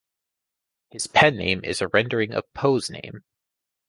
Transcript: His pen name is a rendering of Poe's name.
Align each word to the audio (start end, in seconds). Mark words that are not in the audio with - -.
His 0.89 1.05
pen 1.05 1.35
name 1.37 1.63
is 1.63 1.79
a 1.79 1.87
rendering 1.89 2.33
of 2.33 2.51
Poe's 2.55 2.89
name. 2.89 3.23